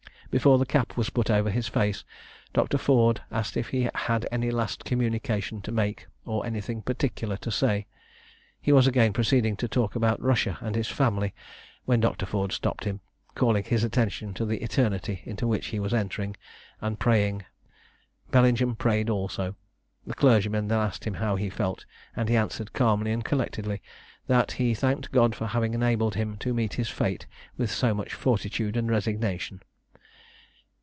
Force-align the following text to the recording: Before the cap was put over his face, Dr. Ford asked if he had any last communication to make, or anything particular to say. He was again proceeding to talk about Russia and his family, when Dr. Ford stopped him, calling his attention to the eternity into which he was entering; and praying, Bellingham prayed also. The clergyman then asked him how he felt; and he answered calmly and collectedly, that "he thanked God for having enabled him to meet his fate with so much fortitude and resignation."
Before 0.31 0.57
the 0.57 0.65
cap 0.65 0.95
was 0.95 1.09
put 1.09 1.29
over 1.29 1.49
his 1.49 1.67
face, 1.67 2.05
Dr. 2.53 2.77
Ford 2.77 3.19
asked 3.33 3.57
if 3.57 3.71
he 3.71 3.89
had 3.93 4.25
any 4.31 4.49
last 4.49 4.85
communication 4.85 5.59
to 5.63 5.73
make, 5.73 6.07
or 6.25 6.45
anything 6.45 6.81
particular 6.81 7.35
to 7.35 7.51
say. 7.51 7.85
He 8.61 8.71
was 8.71 8.87
again 8.87 9.11
proceeding 9.11 9.57
to 9.57 9.67
talk 9.67 9.93
about 9.93 10.21
Russia 10.21 10.57
and 10.61 10.73
his 10.77 10.87
family, 10.87 11.33
when 11.83 11.99
Dr. 11.99 12.25
Ford 12.25 12.53
stopped 12.53 12.85
him, 12.85 13.01
calling 13.35 13.65
his 13.65 13.83
attention 13.83 14.33
to 14.35 14.45
the 14.45 14.59
eternity 14.63 15.21
into 15.25 15.47
which 15.49 15.67
he 15.67 15.81
was 15.81 15.93
entering; 15.93 16.37
and 16.79 16.97
praying, 16.97 17.43
Bellingham 18.29 18.77
prayed 18.77 19.09
also. 19.09 19.57
The 20.07 20.15
clergyman 20.15 20.69
then 20.69 20.79
asked 20.79 21.03
him 21.03 21.15
how 21.15 21.35
he 21.35 21.49
felt; 21.49 21.85
and 22.15 22.29
he 22.29 22.37
answered 22.37 22.71
calmly 22.71 23.11
and 23.11 23.25
collectedly, 23.25 23.81
that 24.27 24.53
"he 24.53 24.73
thanked 24.73 25.11
God 25.11 25.35
for 25.35 25.47
having 25.47 25.73
enabled 25.73 26.15
him 26.15 26.37
to 26.37 26.53
meet 26.53 26.75
his 26.75 26.87
fate 26.87 27.25
with 27.57 27.69
so 27.69 27.93
much 27.93 28.13
fortitude 28.13 28.77
and 28.77 28.89
resignation." 28.89 29.61